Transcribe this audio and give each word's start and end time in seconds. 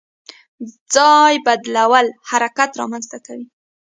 ځای 0.93 1.33
بدلول 1.45 2.07
حرکت 2.29 2.69
رامنځته 2.79 3.17
کوي. 3.25 3.45